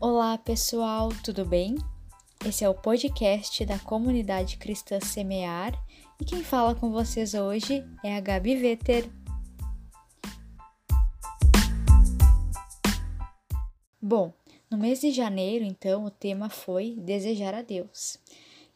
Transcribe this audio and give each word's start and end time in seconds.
Olá, 0.00 0.38
pessoal, 0.38 1.08
tudo 1.24 1.44
bem? 1.44 1.74
Esse 2.46 2.62
é 2.62 2.68
o 2.68 2.74
podcast 2.74 3.66
da 3.66 3.80
comunidade 3.80 4.56
cristã 4.56 5.00
Semear 5.00 5.74
e 6.20 6.24
quem 6.24 6.44
fala 6.44 6.72
com 6.72 6.92
vocês 6.92 7.34
hoje 7.34 7.84
é 8.04 8.16
a 8.16 8.20
Gabi 8.20 8.54
Vetter. 8.54 9.10
Bom, 14.00 14.32
no 14.70 14.78
mês 14.78 15.00
de 15.00 15.10
janeiro, 15.10 15.64
então, 15.64 16.04
o 16.04 16.12
tema 16.12 16.48
foi 16.48 16.94
Desejar 16.96 17.52
a 17.52 17.62
Deus. 17.62 18.18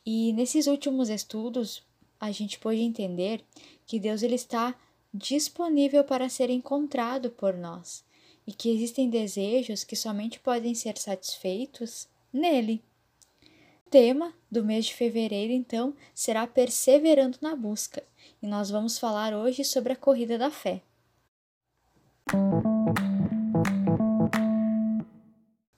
E 0.05 0.33
nesses 0.33 0.67
últimos 0.67 1.09
estudos, 1.09 1.85
a 2.19 2.33
gente 2.33 2.59
pôde 2.59 2.81
entender 2.81 3.45
que 3.87 4.01
Deus 4.01 4.25
ele 4.25 4.35
está 4.35 4.75
disponível 5.15 6.03
para 6.03 6.29
ser 6.29 6.51
encontrado 6.51 7.31
por 7.31 7.55
nós 7.57 8.05
e 8.47 8.53
que 8.53 8.71
existem 8.71 9.09
desejos 9.09 9.85
que 9.85 9.97
somente 9.97 10.41
podem 10.41 10.75
ser 10.75 10.99
satisfeitos 10.99 12.09
nele. 12.33 12.83
O 13.87 13.91
tema 13.91 14.33
do 14.51 14.65
mês 14.65 14.87
de 14.87 14.95
fevereiro, 14.95 15.53
então, 15.53 15.95
será 16.15 16.47
Perseverando 16.47 17.39
na 17.41 17.55
Busca, 17.55 18.03
e 18.43 18.47
nós 18.47 18.71
vamos 18.71 18.99
falar 18.99 19.35
hoje 19.35 19.65
sobre 19.65 19.93
a 19.93 19.97
corrida 19.97 20.39
da 20.39 20.51
fé. 20.51 20.83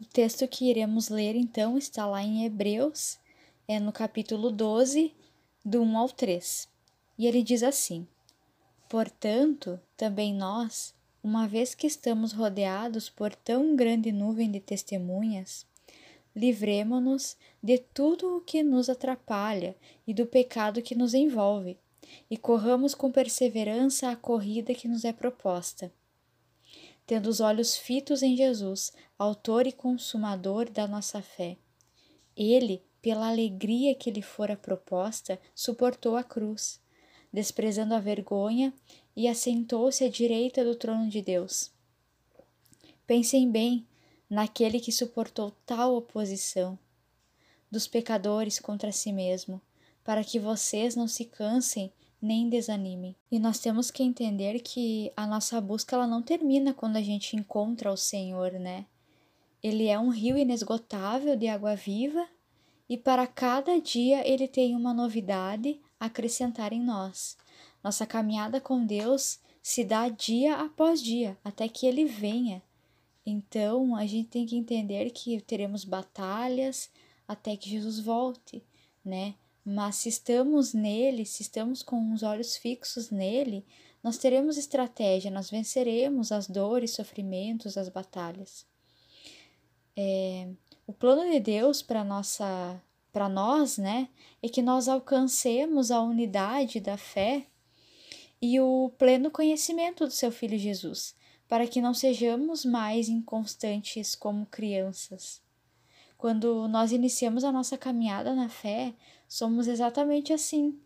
O 0.01 0.05
texto 0.13 0.47
que 0.47 0.71
iremos 0.71 1.09
ler, 1.09 1.35
então, 1.35 1.77
está 1.77 2.07
lá 2.07 2.23
em 2.23 2.45
Hebreus, 2.45 3.19
é 3.67 3.81
no 3.81 3.91
capítulo 3.91 4.51
12, 4.51 5.13
do 5.65 5.83
1 5.83 5.99
ao 5.99 6.09
3. 6.09 6.69
E 7.19 7.27
ele 7.27 7.43
diz 7.43 7.63
assim: 7.63 8.07
Portanto, 8.89 9.81
também 9.97 10.33
nos 10.33 10.94
uma 11.25 11.49
vez 11.49 11.75
que 11.75 11.87
estamos 11.87 12.33
rodeados 12.33 13.09
por 13.09 13.35
tão 13.35 13.75
grande 13.75 14.13
nuvem 14.13 14.51
de 14.51 14.61
testemunhas, 14.61 15.67
livremo-nos 16.37 17.35
de 17.63 17.79
tudo 17.79 18.37
o 18.37 18.41
que 18.43 18.63
nos 18.63 18.91
atrapalha 18.91 19.75
e 20.07 20.13
do 20.13 20.27
pecado 20.27 20.83
que 20.83 20.95
nos 20.95 21.15
envolve, 21.15 21.79
e 22.31 22.37
corramos 22.37 22.95
com 22.95 23.11
perseverança 23.11 24.11
a 24.11 24.17
corrida 24.17 24.75
que 24.75 24.87
nos 24.87 25.03
é 25.03 25.15
proposta. 25.15 25.91
Tendo 27.07 27.31
os 27.31 27.41
olhos 27.41 27.75
fitos 27.75 28.23
em 28.23 28.37
Jesus, 28.37 28.93
Autor 29.19 29.67
e 29.67 29.73
Consumador 29.73 30.69
da 30.69 30.87
nossa 30.87 31.23
fé. 31.23 31.57
Ele, 32.37 32.83
pela 33.01 33.29
alegria 33.29 33.95
que 33.95 34.11
lhe 34.11 34.23
fora 34.23 34.57
proposta, 34.57 35.41
suportou 35.55 36.17
a 36.17 36.23
cruz, 36.23 36.83
desprezando 37.33 37.95
a 37.95 37.99
vergonha 37.99 38.75
e 39.17 39.29
assentou-se 39.29 40.05
à 40.05 40.09
direita 40.09 40.65
do 40.65 40.75
trono 40.75 41.09
de 41.09 41.23
Deus. 41.23 41.71
Pensem 43.07 43.51
bem 43.51 43.87
naquele 44.29 44.81
que 44.81 44.91
suportou 44.91 45.53
tal 45.65 45.95
oposição 45.95 46.79
dos 47.71 47.87
pecadores 47.87 48.59
contra 48.59 48.93
si 48.93 49.13
mesmo, 49.13 49.61
para 50.03 50.23
que 50.23 50.39
vocês 50.39 50.95
não 50.95 51.09
se 51.09 51.25
cansem 51.25 51.93
nem 52.21 52.49
desanimem. 52.49 53.15
E 53.31 53.39
nós 53.39 53.59
temos 53.59 53.91
que 53.91 54.03
entender 54.03 54.61
que 54.61 55.13
a 55.17 55.27
nossa 55.27 55.61
busca 55.61 55.95
ela 55.95 56.07
não 56.07 56.23
termina 56.23 56.73
quando 56.73 56.97
a 56.97 57.03
gente 57.03 57.37
encontra 57.37 57.93
o 57.93 57.97
Senhor, 57.97 58.53
né? 58.53 58.87
Ele 59.63 59.89
é 59.89 59.99
um 59.99 60.09
rio 60.09 60.37
inesgotável 60.37 61.37
de 61.37 61.49
água 61.49 61.75
viva 61.75 62.27
e 62.89 62.97
para 62.97 63.27
cada 63.27 63.79
dia 63.81 64.27
ele 64.27 64.49
tem 64.49 64.75
uma 64.75 64.95
novidade 64.95 65.81
a 65.99 66.07
acrescentar 66.07 66.73
em 66.73 66.81
nós. 66.81 67.37
Nossa 67.85 68.07
caminhada 68.07 68.63
com 68.63 68.87
Deus 68.87 69.39
se 69.63 69.85
dá 69.85 70.09
dia 70.09 70.57
após 70.57 71.03
dia, 71.03 71.37
até 71.45 71.69
que 71.69 71.87
Ele 71.87 72.07
venha. 72.07 72.63
Então, 73.27 73.95
a 73.95 74.07
gente 74.07 74.29
tem 74.29 74.47
que 74.47 74.57
entender 74.57 75.11
que 75.11 75.39
teremos 75.43 75.85
batalhas 75.85 76.91
até 77.29 77.57
que 77.57 77.69
Jesus 77.69 78.01
volte, 78.01 78.63
né? 79.05 79.35
Mas 79.63 79.97
se 79.97 80.09
estamos 80.09 80.73
nele, 80.73 81.27
se 81.27 81.43
estamos 81.43 81.83
com 81.83 82.13
os 82.13 82.23
olhos 82.23 82.57
fixos 82.57 83.11
nele, 83.11 83.65
nós 84.03 84.19
teremos 84.19 84.59
estratégia, 84.59 85.31
nós 85.31 85.51
venceremos 85.51 86.33
as 86.33 86.47
dores, 86.47 86.93
sofrimentos, 86.93 87.79
as 87.79 87.89
batalhas. 87.89 88.67
É, 89.97 90.49
o 90.87 90.93
plano 90.93 91.31
de 91.31 91.41
Deus 91.41 91.81
para 91.81 92.05
nossa, 92.05 92.83
para 93.11 93.29
nós, 93.29 93.79
né, 93.79 94.09
é 94.43 94.49
que 94.49 94.61
nós 94.61 94.89
alcancemos 94.89 95.91
a 95.91 96.03
unidade 96.03 96.81
da 96.81 96.99
fé 96.99 97.47
e 98.45 98.61
o 98.61 98.93
pleno 98.99 99.31
conhecimento 99.31 100.05
do 100.05 100.13
seu 100.13 100.31
Filho 100.31 100.59
Jesus, 100.59 101.15
para 101.49 101.67
que 101.67 101.81
não 101.81 101.95
sejamos 101.95 102.63
mais 102.63 103.09
inconstantes 103.09 104.15
como 104.15 104.45
crianças. 104.45 105.41
Quando 106.19 106.69
nós 106.69 106.93
iniciamos 106.93 107.43
a 107.43 107.51
nossa 107.51 107.79
caminhada 107.79 108.35
na 108.35 108.51
fé, 108.51 108.93
somos 109.27 109.67
exatamente 109.67 110.31
assim, 110.31 110.79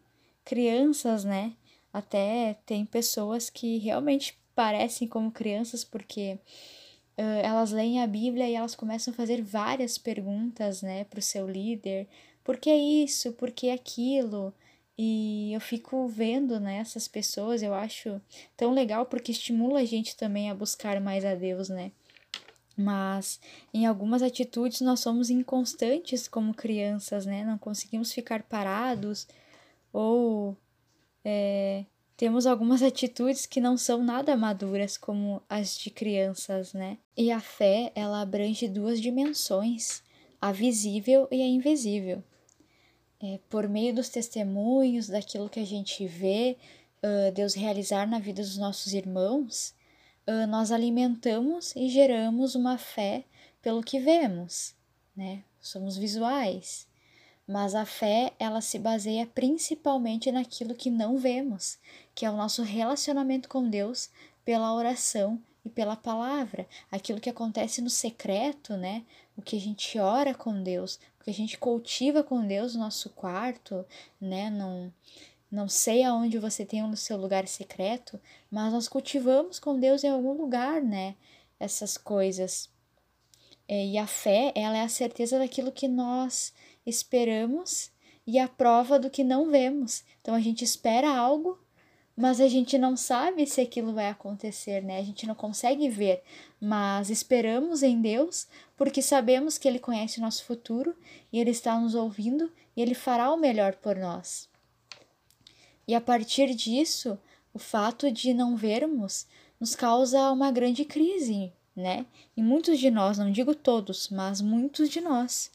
crianças, 0.44 1.24
né? 1.24 1.52
Até 1.92 2.56
tem 2.64 2.86
pessoas 2.86 3.50
que 3.50 3.78
realmente 3.78 4.38
parecem 4.54 5.08
como 5.08 5.32
crianças 5.32 5.82
porque 5.82 6.38
uh, 7.18 7.40
elas 7.42 7.72
leem 7.72 8.00
a 8.00 8.06
Bíblia 8.06 8.48
e 8.48 8.54
elas 8.54 8.76
começam 8.76 9.12
a 9.12 9.16
fazer 9.16 9.42
várias 9.42 9.98
perguntas, 9.98 10.80
né, 10.80 11.02
para 11.02 11.18
o 11.18 11.22
seu 11.22 11.50
líder: 11.50 12.06
por 12.44 12.56
que 12.56 12.72
isso? 12.72 13.32
Por 13.32 13.50
que 13.50 13.68
aquilo? 13.68 14.54
E 15.00 15.52
eu 15.52 15.60
fico 15.60 16.08
vendo 16.08 16.58
né, 16.58 16.78
essas 16.78 17.06
pessoas, 17.06 17.62
eu 17.62 17.72
acho 17.72 18.20
tão 18.56 18.72
legal 18.72 19.06
porque 19.06 19.30
estimula 19.30 19.78
a 19.78 19.84
gente 19.84 20.16
também 20.16 20.50
a 20.50 20.54
buscar 20.54 21.00
mais 21.00 21.24
a 21.24 21.36
Deus, 21.36 21.68
né? 21.68 21.92
Mas 22.76 23.40
em 23.72 23.86
algumas 23.86 24.22
atitudes 24.22 24.80
nós 24.80 24.98
somos 24.98 25.30
inconstantes 25.30 26.26
como 26.26 26.52
crianças, 26.52 27.26
né? 27.26 27.44
Não 27.44 27.56
conseguimos 27.56 28.12
ficar 28.12 28.42
parados 28.42 29.28
ou 29.92 30.56
é, 31.24 31.84
temos 32.16 32.44
algumas 32.44 32.82
atitudes 32.82 33.46
que 33.46 33.60
não 33.60 33.76
são 33.76 34.02
nada 34.02 34.36
maduras 34.36 34.96
como 34.96 35.40
as 35.48 35.78
de 35.78 35.90
crianças, 35.90 36.72
né? 36.72 36.98
E 37.16 37.30
a 37.30 37.38
fé, 37.38 37.92
ela 37.94 38.20
abrange 38.20 38.66
duas 38.66 39.00
dimensões, 39.00 40.02
a 40.40 40.50
visível 40.50 41.28
e 41.30 41.40
a 41.40 41.46
invisível 41.46 42.20
é, 43.20 43.38
por 43.48 43.68
meio 43.68 43.94
dos 43.94 44.08
testemunhos, 44.08 45.08
daquilo 45.08 45.48
que 45.48 45.60
a 45.60 45.66
gente 45.66 46.06
vê 46.06 46.56
uh, 47.02 47.32
Deus 47.32 47.54
realizar 47.54 48.06
na 48.06 48.18
vida 48.18 48.42
dos 48.42 48.56
nossos 48.56 48.92
irmãos, 48.92 49.74
uh, 50.26 50.46
nós 50.46 50.70
alimentamos 50.70 51.74
e 51.74 51.88
geramos 51.88 52.54
uma 52.54 52.78
fé 52.78 53.24
pelo 53.60 53.82
que 53.82 53.98
vemos, 53.98 54.74
né? 55.16 55.42
Somos 55.60 55.96
visuais. 55.96 56.86
Mas 57.46 57.74
a 57.74 57.84
fé, 57.84 58.34
ela 58.38 58.60
se 58.60 58.78
baseia 58.78 59.26
principalmente 59.26 60.30
naquilo 60.30 60.74
que 60.74 60.90
não 60.90 61.16
vemos, 61.16 61.78
que 62.14 62.26
é 62.26 62.30
o 62.30 62.36
nosso 62.36 62.62
relacionamento 62.62 63.48
com 63.48 63.68
Deus 63.68 64.10
pela 64.44 64.74
oração 64.74 65.42
e 65.64 65.68
pela 65.68 65.96
palavra, 65.96 66.66
aquilo 66.90 67.20
que 67.20 67.30
acontece 67.30 67.80
no 67.80 67.90
secreto, 67.90 68.76
né? 68.76 69.04
O 69.36 69.42
que 69.42 69.56
a 69.56 69.60
gente 69.60 69.98
ora 69.98 70.34
com 70.34 70.62
Deus, 70.62 70.98
o 71.20 71.24
que 71.24 71.30
a 71.30 71.34
gente 71.34 71.58
cultiva 71.58 72.22
com 72.22 72.46
Deus 72.46 72.74
no 72.74 72.80
nosso 72.80 73.10
quarto, 73.10 73.84
né? 74.20 74.50
Não, 74.50 74.92
não 75.50 75.68
sei 75.68 76.02
aonde 76.04 76.38
você 76.38 76.64
tem 76.64 76.82
o 76.84 76.96
seu 76.96 77.16
lugar 77.16 77.46
secreto, 77.46 78.20
mas 78.50 78.72
nós 78.72 78.88
cultivamos 78.88 79.58
com 79.58 79.78
Deus 79.78 80.04
em 80.04 80.08
algum 80.08 80.32
lugar, 80.32 80.82
né? 80.82 81.14
Essas 81.58 81.96
coisas. 81.96 82.70
É, 83.66 83.86
e 83.86 83.98
a 83.98 84.06
fé, 84.06 84.52
ela 84.54 84.76
é 84.76 84.82
a 84.82 84.88
certeza 84.88 85.38
daquilo 85.38 85.72
que 85.72 85.88
nós 85.88 86.52
esperamos 86.86 87.90
e 88.26 88.38
a 88.38 88.48
prova 88.48 88.98
do 88.98 89.10
que 89.10 89.24
não 89.24 89.50
vemos. 89.50 90.04
Então 90.20 90.34
a 90.34 90.40
gente 90.40 90.64
espera 90.64 91.14
algo 91.14 91.58
mas 92.18 92.40
a 92.40 92.48
gente 92.48 92.76
não 92.76 92.96
sabe 92.96 93.46
se 93.46 93.60
aquilo 93.60 93.92
vai 93.92 94.08
acontecer, 94.08 94.82
né? 94.82 94.98
A 94.98 95.02
gente 95.04 95.24
não 95.24 95.36
consegue 95.36 95.88
ver, 95.88 96.20
mas 96.60 97.10
esperamos 97.10 97.84
em 97.84 98.00
Deus 98.02 98.48
porque 98.76 99.00
sabemos 99.00 99.56
que 99.56 99.68
Ele 99.68 99.78
conhece 99.78 100.18
o 100.18 100.22
nosso 100.22 100.44
futuro 100.44 100.96
e 101.32 101.38
Ele 101.38 101.50
está 101.50 101.78
nos 101.78 101.94
ouvindo 101.94 102.50
e 102.76 102.82
Ele 102.82 102.92
fará 102.92 103.32
o 103.32 103.36
melhor 103.36 103.76
por 103.76 103.94
nós. 103.94 104.48
E 105.86 105.94
a 105.94 106.00
partir 106.00 106.56
disso, 106.56 107.16
o 107.54 107.58
fato 107.58 108.10
de 108.10 108.34
não 108.34 108.56
vermos 108.56 109.24
nos 109.60 109.76
causa 109.76 110.32
uma 110.32 110.50
grande 110.50 110.84
crise, 110.84 111.52
né? 111.74 112.04
E 112.36 112.42
muitos 112.42 112.80
de 112.80 112.90
nós, 112.90 113.16
não 113.16 113.30
digo 113.30 113.54
todos, 113.54 114.08
mas 114.08 114.40
muitos 114.40 114.90
de 114.90 115.00
nós 115.00 115.52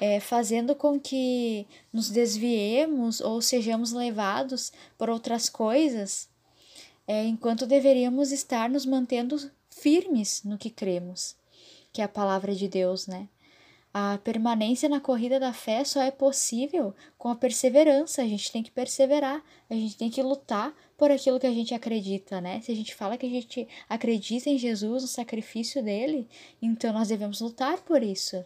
é, 0.00 0.20
fazendo 0.20 0.74
com 0.74 0.98
que 0.98 1.66
nos 1.92 2.10
desviemos 2.10 3.20
ou 3.20 3.42
sejamos 3.42 3.92
levados 3.92 4.72
por 4.96 5.10
outras 5.10 5.48
coisas, 5.48 6.28
é, 7.06 7.24
enquanto 7.24 7.66
deveríamos 7.66 8.32
estar 8.32 8.68
nos 8.68 8.84
mantendo 8.84 9.50
firmes 9.70 10.42
no 10.44 10.58
que 10.58 10.70
cremos, 10.70 11.36
que 11.92 12.00
é 12.00 12.04
a 12.04 12.08
palavra 12.08 12.54
de 12.54 12.68
Deus, 12.68 13.06
né? 13.06 13.28
A 13.92 14.18
permanência 14.18 14.88
na 14.88 15.00
corrida 15.00 15.40
da 15.40 15.52
fé 15.52 15.82
só 15.82 16.02
é 16.02 16.10
possível 16.10 16.94
com 17.16 17.30
a 17.30 17.34
perseverança. 17.34 18.22
A 18.22 18.26
gente 18.26 18.52
tem 18.52 18.62
que 18.62 18.70
perseverar, 18.70 19.42
a 19.68 19.74
gente 19.74 19.96
tem 19.96 20.10
que 20.10 20.22
lutar 20.22 20.74
por 20.96 21.10
aquilo 21.10 21.40
que 21.40 21.46
a 21.46 21.52
gente 21.52 21.74
acredita, 21.74 22.40
né? 22.40 22.60
Se 22.60 22.70
a 22.70 22.76
gente 22.76 22.94
fala 22.94 23.16
que 23.16 23.24
a 23.24 23.30
gente 23.30 23.66
acredita 23.88 24.50
em 24.50 24.58
Jesus, 24.58 25.02
no 25.02 25.08
sacrifício 25.08 25.82
dele, 25.82 26.28
então 26.60 26.92
nós 26.92 27.08
devemos 27.08 27.40
lutar 27.40 27.78
por 27.78 28.02
isso. 28.02 28.44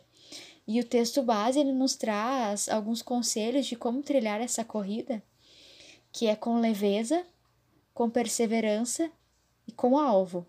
E 0.67 0.81
o 0.81 0.85
texto 0.85 1.23
base 1.23 1.59
ele 1.59 1.73
nos 1.73 1.97
traz 1.97 2.69
alguns 2.69 3.03
conselhos 3.03 3.67
de 3.67 3.77
como 3.77 4.03
trilhar 4.03 4.41
essa 4.41 4.65
corrida, 4.65 5.23
que 6.13 6.27
é 6.27 6.37
com 6.37 6.61
leveza, 6.61 7.25
com 7.93 8.09
perseverança 8.09 9.11
e 9.67 9.73
com 9.73 9.99
alvo. 9.99 10.47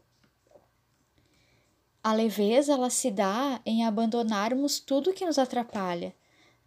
A 2.03 2.13
leveza 2.13 2.73
ela 2.73 2.89
se 2.89 3.09
dá 3.09 3.61
em 3.65 3.85
abandonarmos 3.85 4.79
tudo 4.79 5.13
que 5.13 5.25
nos 5.25 5.39
atrapalha. 5.39 6.13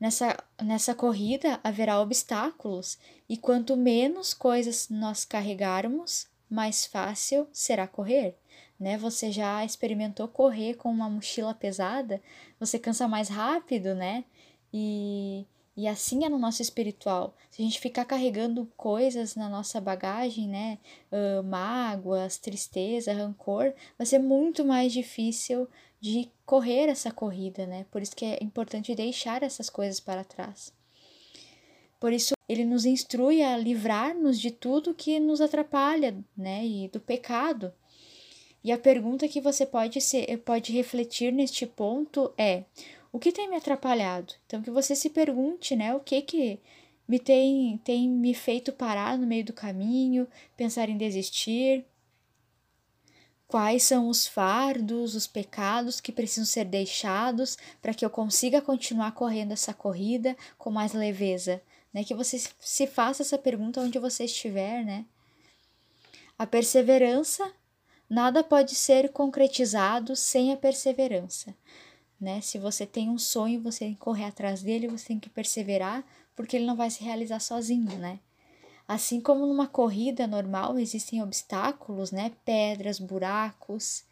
Nessa, 0.00 0.36
nessa 0.62 0.94
corrida 0.94 1.60
haverá 1.62 2.00
obstáculos, 2.00 2.98
e 3.28 3.36
quanto 3.36 3.76
menos 3.76 4.34
coisas 4.34 4.88
nós 4.88 5.24
carregarmos, 5.24 6.26
mais 6.48 6.86
fácil 6.86 7.48
será 7.52 7.86
correr 7.86 8.36
né? 8.78 8.96
Você 8.98 9.32
já 9.32 9.64
experimentou 9.64 10.28
correr 10.28 10.74
com 10.74 10.90
uma 10.90 11.08
mochila 11.08 11.54
pesada, 11.54 12.22
você 12.60 12.78
cansa 12.78 13.08
mais 13.08 13.28
rápido, 13.28 13.94
né? 13.94 14.24
E, 14.72 15.46
e 15.76 15.88
assim 15.88 16.24
é 16.24 16.28
no 16.28 16.38
nosso 16.38 16.62
espiritual. 16.62 17.34
Se 17.50 17.62
a 17.62 17.64
gente 17.64 17.80
ficar 17.80 18.04
carregando 18.04 18.70
coisas 18.76 19.34
na 19.34 19.48
nossa 19.48 19.80
bagagem, 19.80 20.48
né? 20.48 20.78
Uh, 21.10 21.42
mágoas, 21.42 22.38
tristeza, 22.38 23.12
rancor, 23.12 23.72
vai 23.96 24.06
ser 24.06 24.18
muito 24.18 24.64
mais 24.64 24.92
difícil 24.92 25.68
de 26.00 26.30
correr 26.44 26.88
essa 26.88 27.10
corrida, 27.10 27.66
né? 27.66 27.86
Por 27.90 28.02
isso 28.02 28.14
que 28.14 28.24
é 28.24 28.38
importante 28.42 28.94
deixar 28.94 29.42
essas 29.42 29.70
coisas 29.70 29.98
para 29.98 30.24
trás. 30.24 30.72
Por 31.98 32.12
isso, 32.12 32.35
ele 32.48 32.64
nos 32.64 32.84
instrui 32.84 33.42
a 33.42 33.56
livrar-nos 33.56 34.38
de 34.40 34.50
tudo 34.50 34.94
que 34.94 35.18
nos 35.18 35.40
atrapalha, 35.40 36.16
né? 36.36 36.64
E 36.64 36.88
do 36.88 37.00
pecado. 37.00 37.72
E 38.62 38.72
a 38.72 38.78
pergunta 38.78 39.28
que 39.28 39.40
você 39.40 39.64
pode, 39.64 40.00
ser, 40.00 40.36
pode 40.38 40.72
refletir 40.72 41.32
neste 41.32 41.66
ponto 41.66 42.32
é: 42.36 42.64
o 43.12 43.18
que 43.18 43.32
tem 43.32 43.48
me 43.48 43.56
atrapalhado? 43.56 44.34
Então, 44.44 44.62
que 44.62 44.70
você 44.70 44.94
se 44.94 45.10
pergunte, 45.10 45.74
né? 45.74 45.94
O 45.94 46.00
que 46.00 46.20
que 46.22 46.60
me 47.08 47.18
tem, 47.18 47.78
tem 47.84 48.08
me 48.08 48.34
feito 48.34 48.72
parar 48.72 49.16
no 49.16 49.26
meio 49.26 49.44
do 49.44 49.52
caminho, 49.52 50.26
pensar 50.56 50.88
em 50.88 50.96
desistir? 50.96 51.84
Quais 53.46 53.84
são 53.84 54.08
os 54.08 54.26
fardos, 54.26 55.14
os 55.14 55.26
pecados 55.26 56.00
que 56.00 56.10
precisam 56.10 56.44
ser 56.44 56.64
deixados 56.64 57.56
para 57.80 57.94
que 57.94 58.04
eu 58.04 58.10
consiga 58.10 58.60
continuar 58.60 59.12
correndo 59.12 59.52
essa 59.52 59.72
corrida 59.72 60.36
com 60.58 60.70
mais 60.70 60.92
leveza? 60.92 61.62
Né? 61.96 62.04
Que 62.04 62.14
você 62.14 62.38
se 62.60 62.86
faça 62.86 63.22
essa 63.22 63.38
pergunta 63.38 63.80
onde 63.80 63.98
você 63.98 64.26
estiver, 64.26 64.84
né? 64.84 65.04
A 66.38 66.46
perseverança 66.46 67.50
Nada 68.08 68.44
pode 68.44 68.76
ser 68.76 69.10
concretizado 69.10 70.14
sem 70.14 70.52
a 70.52 70.56
perseverança. 70.56 71.52
Né? 72.20 72.40
Se 72.40 72.56
você 72.56 72.86
tem 72.86 73.10
um 73.10 73.18
sonho, 73.18 73.60
você 73.60 73.80
tem 73.80 73.94
que 73.94 74.00
correr 74.00 74.26
atrás 74.26 74.62
dele, 74.62 74.86
você 74.86 75.08
tem 75.08 75.18
que 75.18 75.28
perseverar, 75.28 76.04
porque 76.34 76.56
ele 76.56 76.66
não 76.66 76.76
vai 76.76 76.88
se 76.88 77.02
realizar 77.02 77.40
sozinho, 77.40 77.98
né? 77.98 78.20
Assim 78.86 79.20
como 79.20 79.44
numa 79.44 79.66
corrida 79.66 80.26
normal 80.28 80.78
existem 80.78 81.20
obstáculos, 81.20 82.12
né? 82.12 82.30
Pedras, 82.44 83.00
buracos, 83.00 84.04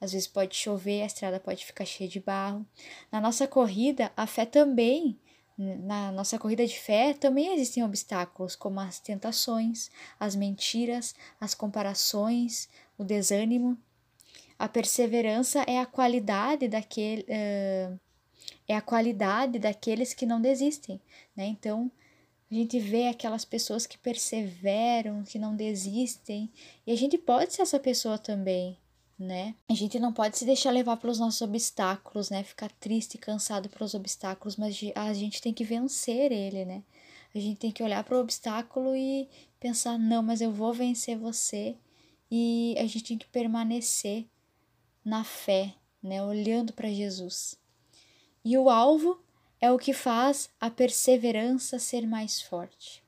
às 0.00 0.12
vezes 0.12 0.26
pode 0.26 0.56
chover, 0.56 1.02
a 1.02 1.06
estrada 1.06 1.38
pode 1.38 1.66
ficar 1.66 1.84
cheia 1.84 2.08
de 2.08 2.18
barro. 2.18 2.66
Na 3.12 3.20
nossa 3.20 3.46
corrida, 3.46 4.10
a 4.16 4.26
fé 4.26 4.46
também, 4.46 5.18
na 5.62 6.12
nossa 6.12 6.38
corrida 6.38 6.66
de 6.66 6.78
fé, 6.78 7.14
também 7.14 7.54
existem 7.54 7.84
obstáculos, 7.84 8.56
como 8.56 8.80
as 8.80 8.98
tentações, 8.98 9.90
as 10.18 10.34
mentiras, 10.34 11.14
as 11.40 11.54
comparações, 11.54 12.68
o 12.98 13.04
desânimo. 13.04 13.78
A 14.58 14.68
perseverança 14.68 15.62
é 15.62 15.78
a 15.78 15.86
qualidade 15.86 16.68
daquele, 16.68 17.22
uh, 17.22 18.00
é 18.68 18.76
a 18.76 18.80
qualidade 18.80 19.58
daqueles 19.58 20.14
que 20.14 20.26
não 20.26 20.40
desistem, 20.40 21.00
né? 21.36 21.46
Então, 21.46 21.90
a 22.50 22.54
gente 22.54 22.78
vê 22.78 23.08
aquelas 23.08 23.44
pessoas 23.44 23.86
que 23.86 23.96
perseveram, 23.96 25.22
que 25.24 25.38
não 25.38 25.56
desistem, 25.56 26.52
e 26.86 26.92
a 26.92 26.96
gente 26.96 27.16
pode 27.16 27.54
ser 27.54 27.62
essa 27.62 27.80
pessoa 27.80 28.18
também, 28.18 28.76
né? 29.18 29.54
A 29.68 29.74
gente 29.74 29.98
não 29.98 30.12
pode 30.12 30.38
se 30.38 30.44
deixar 30.44 30.70
levar 30.70 30.96
pelos 30.96 31.18
nossos 31.18 31.42
obstáculos, 31.42 32.30
né? 32.30 32.42
Ficar 32.42 32.70
triste 32.72 33.14
e 33.14 33.18
cansado 33.18 33.68
pelos 33.68 33.94
obstáculos, 33.94 34.56
mas 34.56 34.78
a 34.94 35.12
gente 35.12 35.40
tem 35.40 35.52
que 35.52 35.64
vencer 35.64 36.32
ele, 36.32 36.64
né? 36.64 36.82
A 37.34 37.38
gente 37.38 37.58
tem 37.58 37.70
que 37.70 37.82
olhar 37.82 38.04
para 38.04 38.16
o 38.16 38.20
obstáculo 38.20 38.94
e 38.94 39.28
pensar: 39.58 39.98
não, 39.98 40.22
mas 40.22 40.40
eu 40.40 40.52
vou 40.52 40.72
vencer 40.72 41.16
você 41.16 41.76
e 42.30 42.74
a 42.78 42.82
gente 42.82 43.04
tem 43.04 43.18
que 43.18 43.26
permanecer 43.26 44.26
na 45.04 45.24
fé, 45.24 45.74
né, 46.02 46.22
olhando 46.22 46.72
para 46.72 46.88
Jesus. 46.88 47.56
E 48.44 48.56
o 48.56 48.70
alvo 48.70 49.22
é 49.60 49.70
o 49.70 49.78
que 49.78 49.92
faz 49.92 50.50
a 50.60 50.70
perseverança 50.70 51.78
ser 51.78 52.06
mais 52.06 52.40
forte, 52.40 53.02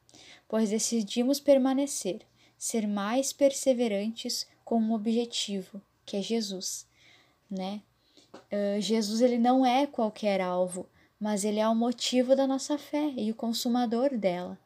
pois 0.49 0.71
decidimos 0.71 1.41
permanecer, 1.41 2.21
ser 2.57 2.87
mais 2.87 3.33
perseverantes 3.33 4.47
com 4.65 4.79
um 4.79 4.93
objetivo, 4.93 5.83
que 6.05 6.17
é 6.17 6.23
Jesus, 6.23 6.87
né? 7.51 7.83
Uh, 8.53 8.81
Jesus 8.81 9.21
ele 9.21 9.39
não 9.39 9.65
é 9.65 9.87
qualquer 9.87 10.41
alvo, 10.41 10.89
mas 11.19 11.45
ele 11.45 11.61
é 11.61 11.69
o 11.69 11.75
motivo 11.75 12.35
da 12.35 12.47
nossa 12.47 12.77
fé 12.77 13.13
e 13.17 13.31
o 13.31 13.35
consumador 13.35 14.17
dela, 14.17 14.59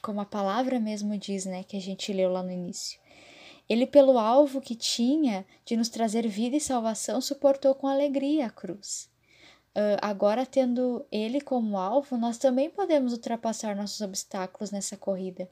como 0.00 0.20
a 0.20 0.24
palavra 0.24 0.78
mesmo 0.78 1.18
diz, 1.18 1.44
né, 1.44 1.62
que 1.62 1.76
a 1.76 1.80
gente 1.80 2.12
leu 2.12 2.30
lá 2.30 2.42
no 2.42 2.50
início. 2.50 2.98
Ele, 3.68 3.86
pelo 3.86 4.18
alvo 4.18 4.60
que 4.60 4.76
tinha 4.76 5.44
de 5.64 5.76
nos 5.76 5.88
trazer 5.88 6.26
vida 6.28 6.56
e 6.56 6.60
salvação, 6.60 7.20
suportou 7.20 7.74
com 7.74 7.88
alegria 7.88 8.46
a 8.46 8.50
cruz. 8.50 9.10
Uh, 9.76 10.00
agora, 10.00 10.46
tendo 10.46 11.04
Ele 11.12 11.38
como 11.38 11.76
alvo, 11.76 12.16
nós 12.16 12.38
também 12.38 12.70
podemos 12.70 13.12
ultrapassar 13.12 13.76
nossos 13.76 14.00
obstáculos 14.00 14.70
nessa 14.70 14.96
corrida. 14.96 15.50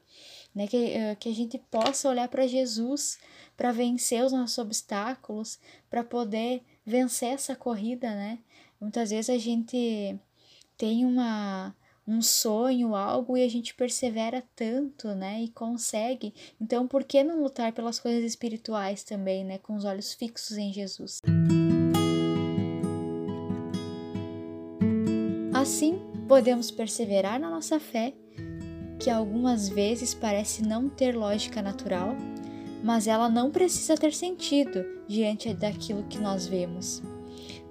Né? 0.53 0.65
Que, 0.65 0.77
uh, 0.77 1.15
que 1.19 1.29
a 1.29 1.33
gente 1.35 1.59
possa 1.69 2.09
olhar 2.09 2.27
para 2.27 2.47
Jesus 2.47 3.19
para 3.55 3.71
vencer 3.71 4.23
os 4.23 4.31
nossos 4.31 4.57
obstáculos, 4.57 5.59
para 5.89 6.03
poder 6.03 6.63
vencer 6.85 7.33
essa 7.33 7.55
corrida, 7.55 8.09
né? 8.13 8.39
Muitas 8.79 9.09
vezes 9.11 9.29
a 9.29 9.37
gente 9.37 10.19
tem 10.77 11.05
uma 11.05 11.75
um 12.07 12.21
sonho, 12.21 12.95
algo, 12.95 13.35
e 13.35 13.43
a 13.43 13.49
gente 13.49 13.73
persevera 13.73 14.43
tanto, 14.55 15.07
né? 15.15 15.41
E 15.41 15.49
consegue. 15.49 16.35
Então, 16.61 16.87
por 16.87 17.03
que 17.03 17.23
não 17.23 17.41
lutar 17.41 17.71
pelas 17.71 17.99
coisas 17.99 18.23
espirituais 18.23 19.03
também, 19.03 19.43
né? 19.43 19.57
Com 19.57 19.75
os 19.75 19.85
olhos 19.85 20.13
fixos 20.13 20.57
em 20.57 20.71
Jesus. 20.71 21.21
Assim, 25.65 25.99
podemos 26.27 26.69
perseverar 26.69 27.39
na 27.39 27.49
nossa 27.49 27.79
fé, 27.79 28.13
que 28.99 29.09
algumas 29.09 29.67
vezes 29.67 30.13
parece 30.13 30.61
não 30.61 30.87
ter 30.87 31.17
lógica 31.17 31.59
natural, 31.59 32.15
mas 32.83 33.07
ela 33.07 33.27
não 33.27 33.49
precisa 33.49 33.97
ter 33.97 34.13
sentido 34.13 34.85
diante 35.07 35.51
daquilo 35.55 36.03
que 36.03 36.19
nós 36.19 36.45
vemos. 36.45 37.01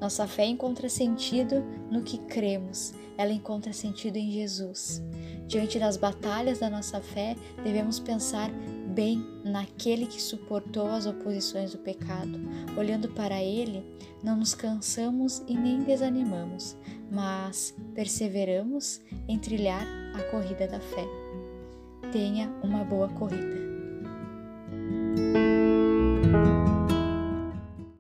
Nossa 0.01 0.27
fé 0.27 0.45
encontra 0.45 0.89
sentido 0.89 1.65
no 1.89 2.03
que 2.03 2.19
cremos, 2.19 2.93
ela 3.17 3.33
encontra 3.33 3.73
sentido 3.73 4.17
em 4.17 4.29
Jesus. 4.29 5.01
Diante 5.47 5.79
das 5.79 5.97
batalhas 5.97 6.59
da 6.59 6.69
nossa 6.69 7.01
fé, 7.01 7.37
devemos 7.63 8.01
pensar 8.01 8.51
bem 8.93 9.25
naquele 9.45 10.07
que 10.07 10.21
suportou 10.21 10.89
as 10.89 11.07
oposições 11.07 11.71
do 11.71 11.79
pecado. 11.79 12.41
Olhando 12.77 13.09
para 13.11 13.41
ele, 13.41 13.85
não 14.23 14.37
nos 14.37 14.53
cansamos 14.55 15.45
e 15.47 15.55
nem 15.55 15.81
desanimamos, 15.81 16.77
mas 17.15 17.75
perseveramos 17.95 19.01
em 19.29 19.39
trilhar 19.39 19.87
a 20.15 20.23
corrida 20.31 20.67
da 20.67 20.81
fé. 20.81 21.07
Tenha 22.13 22.49
uma 22.63 22.85
boa 22.85 23.09
corrida. 23.09 23.55